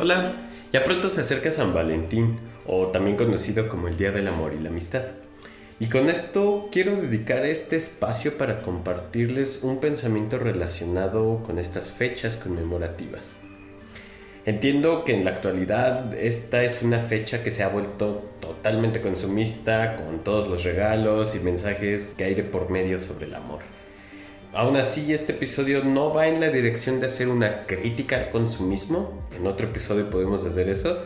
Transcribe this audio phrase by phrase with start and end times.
[0.00, 0.32] Hola,
[0.72, 4.60] ya pronto se acerca San Valentín, o también conocido como el Día del Amor y
[4.60, 5.04] la Amistad.
[5.78, 12.36] Y con esto quiero dedicar este espacio para compartirles un pensamiento relacionado con estas fechas
[12.36, 13.36] conmemorativas.
[14.44, 19.94] Entiendo que en la actualidad esta es una fecha que se ha vuelto totalmente consumista
[19.94, 23.73] con todos los regalos y mensajes que hay de por medio sobre el amor.
[24.54, 29.26] Aún así, este episodio no va en la dirección de hacer una crítica al consumismo,
[29.36, 30.96] en otro episodio podemos hacer eso,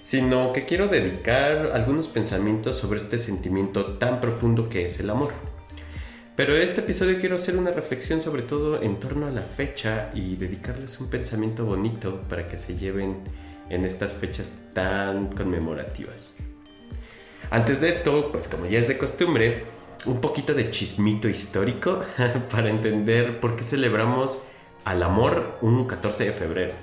[0.00, 5.30] sino que quiero dedicar algunos pensamientos sobre este sentimiento tan profundo que es el amor.
[6.36, 10.36] Pero este episodio quiero hacer una reflexión sobre todo en torno a la fecha y
[10.36, 13.18] dedicarles un pensamiento bonito para que se lleven
[13.68, 16.36] en estas fechas tan conmemorativas.
[17.50, 19.75] Antes de esto, pues como ya es de costumbre,
[20.06, 22.00] un poquito de chismito histórico
[22.50, 24.42] para entender por qué celebramos
[24.84, 26.74] al amor un 14 de febrero.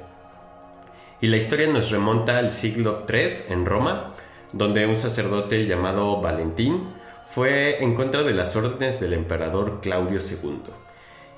[1.22, 4.14] Y la historia nos remonta al siglo III en Roma,
[4.52, 6.84] donde un sacerdote llamado Valentín
[7.26, 10.60] fue en contra de las órdenes del emperador Claudio II,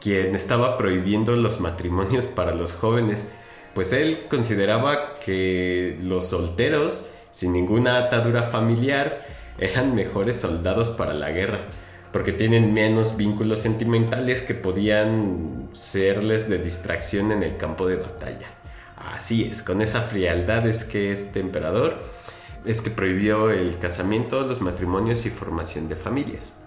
[0.01, 3.31] quien estaba prohibiendo los matrimonios para los jóvenes,
[3.75, 11.31] pues él consideraba que los solteros, sin ninguna atadura familiar, eran mejores soldados para la
[11.31, 11.65] guerra,
[12.11, 18.47] porque tienen menos vínculos sentimentales que podían serles de distracción en el campo de batalla.
[18.95, 21.99] Así es, con esa frialdad es que este emperador
[22.65, 26.59] es que prohibió el casamiento, los matrimonios y formación de familias.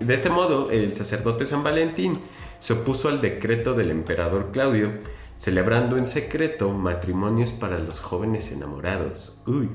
[0.00, 2.20] De este modo, el sacerdote San Valentín
[2.60, 4.92] se opuso al decreto del emperador Claudio,
[5.36, 9.42] celebrando en secreto matrimonios para los jóvenes enamorados.
[9.46, 9.68] Uy,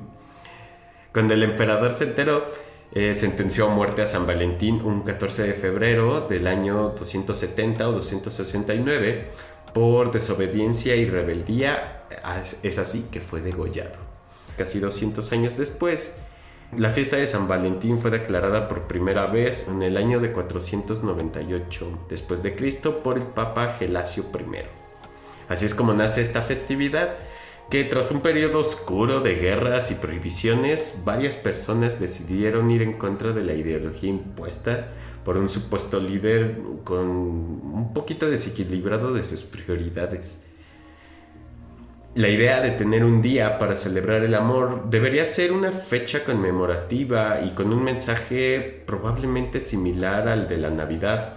[1.14, 2.46] cuando el emperador se enteró,
[2.94, 7.92] eh, sentenció a muerte a San Valentín un 14 de febrero del año 270 o
[7.94, 9.30] 269
[9.74, 12.04] por desobediencia y rebeldía.
[12.64, 14.00] Es así que fue degollado.
[14.58, 16.20] Casi 200 años después,
[16.78, 22.06] la fiesta de San Valentín fue declarada por primera vez en el año de 498
[22.10, 24.64] después de Cristo por el Papa Gelasio I.
[25.50, 27.18] Así es como nace esta festividad
[27.72, 33.32] que tras un periodo oscuro de guerras y prohibiciones, varias personas decidieron ir en contra
[33.32, 34.90] de la ideología impuesta
[35.24, 40.48] por un supuesto líder con un poquito desequilibrado de sus prioridades.
[42.14, 47.40] La idea de tener un día para celebrar el amor debería ser una fecha conmemorativa
[47.40, 51.36] y con un mensaje probablemente similar al de la Navidad,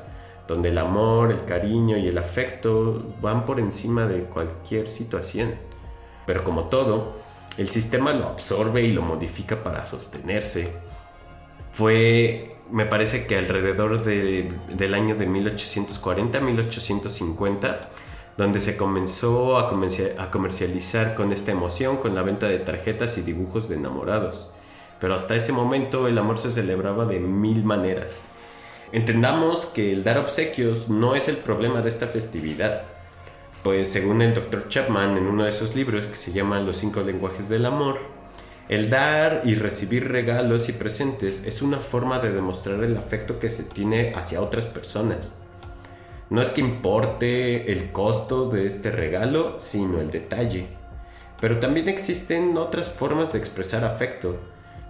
[0.49, 5.74] donde el amor, el cariño y el afecto van por encima de cualquier situación.
[6.27, 7.15] Pero como todo,
[7.57, 10.73] el sistema lo absorbe y lo modifica para sostenerse.
[11.73, 17.89] Fue, me parece que alrededor del año de 1840-1850,
[18.37, 23.23] donde se comenzó a, a comercializar con esta emoción, con la venta de tarjetas y
[23.23, 24.53] dibujos de enamorados.
[25.01, 28.25] Pero hasta ese momento el amor se celebraba de mil maneras.
[28.91, 32.94] Entendamos que el dar obsequios no es el problema de esta festividad
[33.65, 34.69] pues según el Dr.
[34.69, 37.99] Chapman en uno de sus libros que se llama Los cinco lenguajes del amor,
[38.69, 43.49] el dar y recibir regalos y presentes es una forma de demostrar el afecto que
[43.49, 45.37] se tiene hacia otras personas.
[46.29, 50.67] No es que importe el costo de este regalo, sino el detalle.
[51.41, 54.41] Pero también existen otras formas de expresar afecto,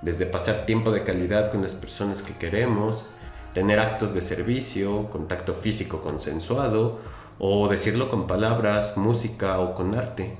[0.02, 3.06] desde pasar tiempo de calidad con las personas que queremos,
[3.52, 6.98] tener actos de servicio, contacto físico consensuado
[7.38, 10.36] o decirlo con palabras, música o con arte.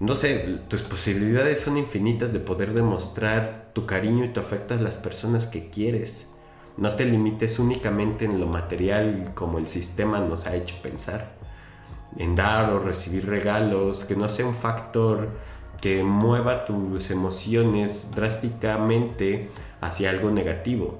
[0.00, 4.78] No sé, tus posibilidades son infinitas de poder demostrar tu cariño y tu afecto a
[4.78, 6.30] las personas que quieres.
[6.76, 11.36] No te limites únicamente en lo material como el sistema nos ha hecho pensar.
[12.18, 15.28] En dar o recibir regalos, que no sea un factor
[15.80, 20.98] que mueva tus emociones drásticamente hacia algo negativo.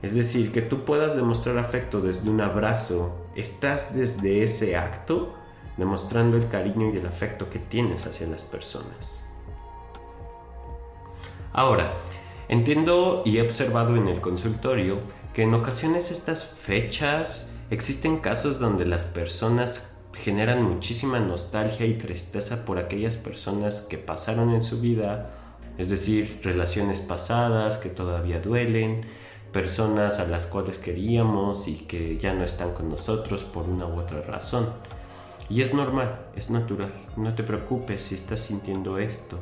[0.00, 3.21] Es decir, que tú puedas demostrar afecto desde un abrazo.
[3.34, 5.34] Estás desde ese acto
[5.76, 9.24] demostrando el cariño y el afecto que tienes hacia las personas.
[11.52, 11.92] Ahora,
[12.48, 15.00] entiendo y he observado en el consultorio
[15.34, 22.64] que en ocasiones estas fechas existen casos donde las personas generan muchísima nostalgia y tristeza
[22.64, 25.30] por aquellas personas que pasaron en su vida,
[25.78, 29.02] es decir, relaciones pasadas que todavía duelen,
[29.52, 33.98] personas a las cuales queríamos y que ya no están con nosotros por una u
[33.98, 34.70] otra razón.
[35.48, 39.38] Y es normal, es natural, no te preocupes si estás sintiendo esto.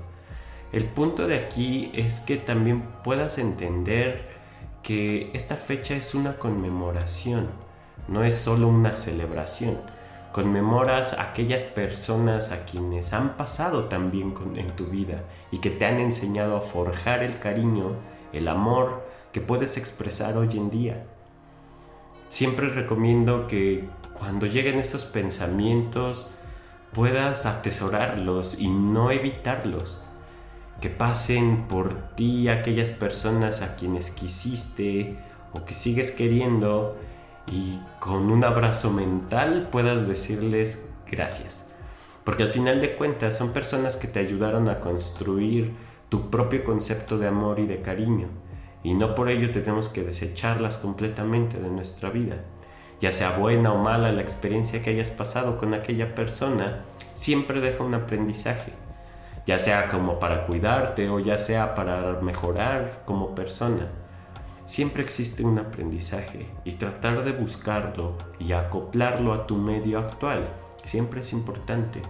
[0.72, 4.26] El punto de aquí es que también puedas entender
[4.82, 7.48] que esta fecha es una conmemoración,
[8.08, 9.78] no es solo una celebración,
[10.32, 15.98] conmemoras aquellas personas a quienes han pasado también en tu vida y que te han
[15.98, 17.96] enseñado a forjar el cariño,
[18.32, 21.06] el amor que puedes expresar hoy en día.
[22.28, 26.32] Siempre recomiendo que cuando lleguen esos pensamientos
[26.92, 30.04] puedas atesorarlos y no evitarlos.
[30.80, 35.18] Que pasen por ti aquellas personas a quienes quisiste
[35.52, 36.96] o que sigues queriendo
[37.46, 41.72] y con un abrazo mental puedas decirles gracias.
[42.24, 45.74] Porque al final de cuentas son personas que te ayudaron a construir
[46.08, 48.28] tu propio concepto de amor y de cariño.
[48.82, 52.36] Y no por ello tenemos que desecharlas completamente de nuestra vida.
[53.00, 56.84] Ya sea buena o mala la experiencia que hayas pasado con aquella persona,
[57.14, 58.72] siempre deja un aprendizaje.
[59.46, 63.88] Ya sea como para cuidarte o ya sea para mejorar como persona
[64.70, 70.44] siempre existe un aprendizaje y tratar de buscarlo y acoplarlo a tu medio actual
[70.84, 72.00] siempre es importante.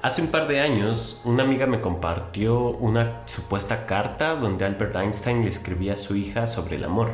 [0.00, 5.42] Hace un par de años, una amiga me compartió una supuesta carta donde Albert Einstein
[5.42, 7.10] le escribía a su hija sobre el amor.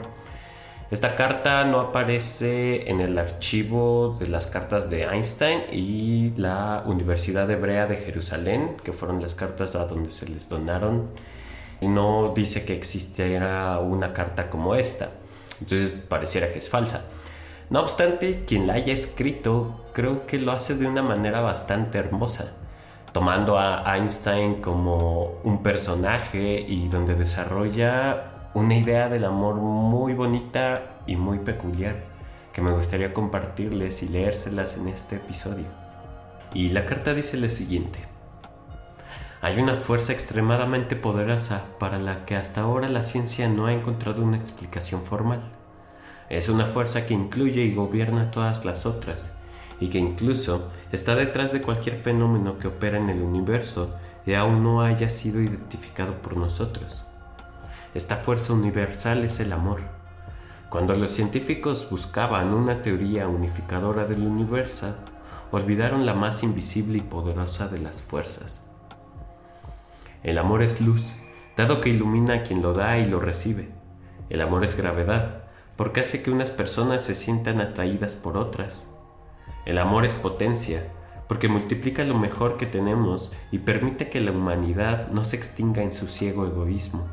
[0.92, 7.50] Esta carta no aparece en el archivo de las cartas de Einstein y la Universidad
[7.50, 11.10] Hebrea de Jerusalén, que fueron las cartas a donde se les donaron
[11.88, 15.10] no dice que existiera una carta como esta.
[15.60, 17.04] Entonces pareciera que es falsa.
[17.70, 22.52] No obstante, quien la haya escrito creo que lo hace de una manera bastante hermosa,
[23.12, 30.98] tomando a Einstein como un personaje y donde desarrolla una idea del amor muy bonita
[31.06, 32.10] y muy peculiar
[32.52, 35.66] que me gustaría compartirles y leérselas en este episodio.
[36.52, 38.09] Y la carta dice lo siguiente.
[39.42, 44.22] Hay una fuerza extremadamente poderosa para la que hasta ahora la ciencia no ha encontrado
[44.22, 45.40] una explicación formal.
[46.28, 49.38] Es una fuerza que incluye y gobierna todas las otras,
[49.80, 53.94] y que incluso está detrás de cualquier fenómeno que opera en el universo
[54.26, 57.04] y aún no haya sido identificado por nosotros.
[57.94, 59.80] Esta fuerza universal es el amor.
[60.68, 64.96] Cuando los científicos buscaban una teoría unificadora del universo,
[65.50, 68.69] olvidaron la más invisible y poderosa de las fuerzas,
[70.22, 71.16] el amor es luz,
[71.56, 73.70] dado que ilumina a quien lo da y lo recibe.
[74.28, 75.44] El amor es gravedad,
[75.76, 78.90] porque hace que unas personas se sientan atraídas por otras.
[79.64, 80.92] El amor es potencia,
[81.26, 85.92] porque multiplica lo mejor que tenemos y permite que la humanidad no se extinga en
[85.92, 87.08] su ciego egoísmo.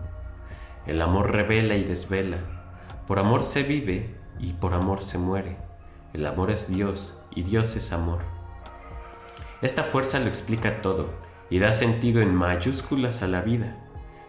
[0.86, 2.40] El amor revela y desvela.
[3.08, 5.56] Por amor se vive y por amor se muere.
[6.14, 8.20] El amor es Dios y Dios es amor.
[9.62, 13.76] Esta fuerza lo explica todo y da sentido en mayúsculas a la vida.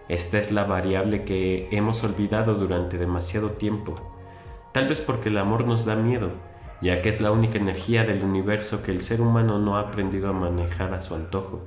[0.08, 3.94] Esta es la variable que hemos olvidado durante demasiado tiempo,
[4.72, 6.32] tal vez porque el amor nos da miedo,
[6.80, 10.28] ya que es la única energía del universo que el ser humano no ha aprendido
[10.28, 11.62] a manejar a su antojo.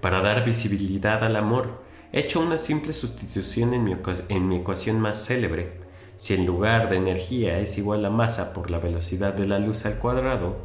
[0.00, 1.82] Para dar visibilidad al amor,
[2.12, 3.96] he hecho una simple sustitución en mi,
[4.28, 5.78] en mi ecuación más célebre.
[6.16, 9.86] Si en lugar de energía es igual a masa por la velocidad de la luz
[9.86, 10.56] al cuadrado,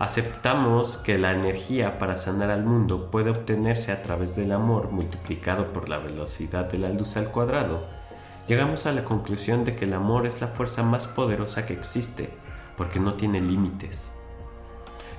[0.00, 5.74] aceptamos que la energía para sanar al mundo puede obtenerse a través del amor multiplicado
[5.74, 7.86] por la velocidad de la luz al cuadrado,
[8.48, 12.30] llegamos a la conclusión de que el amor es la fuerza más poderosa que existe,
[12.78, 14.14] porque no tiene límites.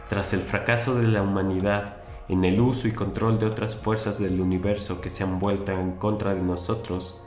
[0.10, 1.98] Tras el fracaso de la humanidad
[2.28, 5.92] en el uso y control de otras fuerzas del universo que se han vuelto en
[5.92, 7.24] contra de nosotros,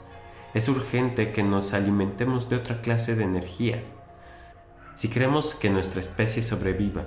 [0.53, 3.81] es urgente que nos alimentemos de otra clase de energía.
[4.93, 7.05] Si queremos que nuestra especie sobreviva,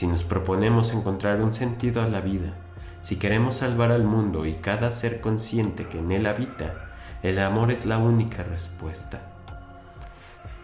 [0.00, 2.54] si nos proponemos encontrar un sentido a la vida,
[3.02, 6.88] si queremos salvar al mundo y cada ser consciente que en él habita,
[7.22, 9.20] el amor es la única respuesta.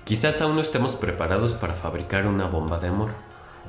[0.04, 3.10] Quizás aún no estemos preparados para fabricar una bomba de amor,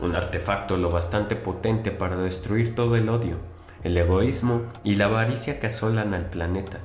[0.02, 3.36] un artefacto lo bastante potente para destruir todo el odio,
[3.84, 6.78] el egoísmo y la avaricia que asolan al planeta.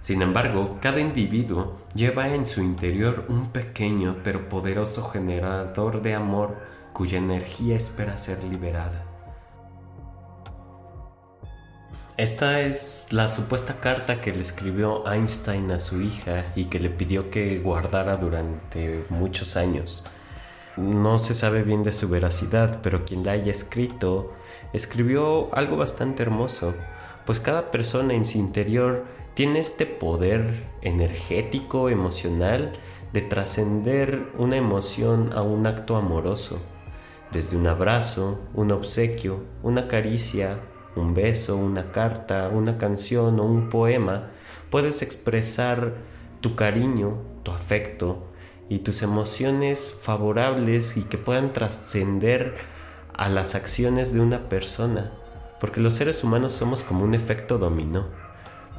[0.00, 6.56] Sin embargo, cada individuo lleva en su interior un pequeño pero poderoso generador de amor
[6.94, 9.04] cuya energía espera ser liberada.
[12.16, 16.90] Esta es la supuesta carta que le escribió Einstein a su hija y que le
[16.90, 20.06] pidió que guardara durante muchos años.
[20.76, 24.32] No se sabe bien de su veracidad, pero quien la haya escrito
[24.72, 26.74] escribió algo bastante hermoso,
[27.26, 32.72] pues cada persona en su interior tiene este poder energético, emocional,
[33.12, 36.60] de trascender una emoción a un acto amoroso
[37.32, 40.60] desde un abrazo, un obsequio, una caricia,
[40.96, 44.30] un beso, una carta, una canción o un poema,
[44.70, 45.94] puedes expresar
[46.40, 48.28] tu cariño, tu afecto
[48.68, 52.54] y tus emociones favorables y que puedan trascender
[53.12, 55.12] a las acciones de una persona.
[55.60, 58.08] Porque los seres humanos somos como un efecto dominó,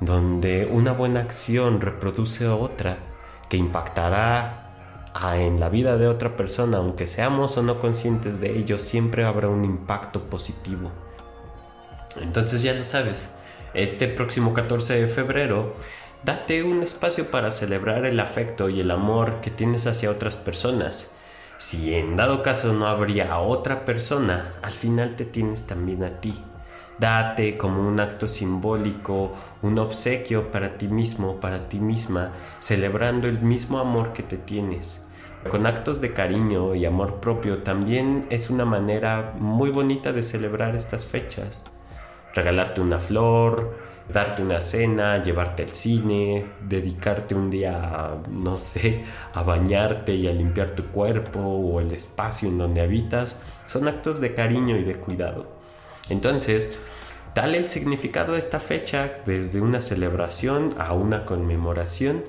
[0.01, 2.97] donde una buena acción reproduce otra
[3.49, 4.64] que impactará
[5.37, 9.49] en la vida de otra persona, aunque seamos o no conscientes de ello, siempre habrá
[9.49, 10.91] un impacto positivo.
[12.21, 13.35] Entonces ya lo sabes,
[13.73, 15.73] este próximo 14 de febrero
[16.25, 21.13] Date un espacio para celebrar el afecto y el amor que tienes hacia otras personas.
[21.59, 26.33] Si en dado caso no habría otra persona, al final te tienes también a ti.
[26.97, 33.41] Date como un acto simbólico, un obsequio para ti mismo, para ti misma, celebrando el
[33.41, 35.04] mismo amor que te tienes.
[35.49, 40.75] Con actos de cariño y amor propio también es una manera muy bonita de celebrar
[40.75, 41.63] estas fechas.
[42.33, 43.77] Regalarte una flor,
[44.11, 50.31] darte una cena, llevarte al cine, dedicarte un día, no sé, a bañarte y a
[50.31, 54.95] limpiar tu cuerpo o el espacio en donde habitas, son actos de cariño y de
[54.95, 55.45] cuidado.
[56.09, 56.79] Entonces,
[57.35, 62.23] dale el significado a esta fecha desde una celebración a una conmemoración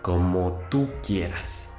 [0.00, 1.72] como tú quieras.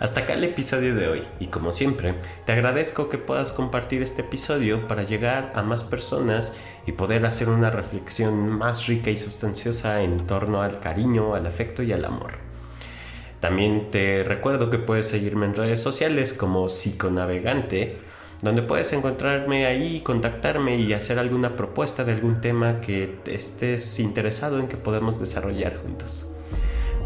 [0.00, 2.14] Hasta acá el episodio de hoy y como siempre,
[2.46, 6.54] te agradezco que puedas compartir este episodio para llegar a más personas
[6.86, 11.82] y poder hacer una reflexión más rica y sustanciosa en torno al cariño, al afecto
[11.82, 12.32] y al amor.
[13.40, 17.98] También te recuerdo que puedes seguirme en redes sociales como psiconavegante,
[18.40, 24.60] donde puedes encontrarme ahí, contactarme y hacer alguna propuesta de algún tema que estés interesado
[24.60, 26.32] en que podamos desarrollar juntos.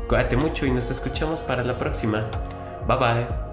[0.07, 2.31] Cuídate mucho y nos escuchamos para la próxima.
[2.87, 3.44] 拜拜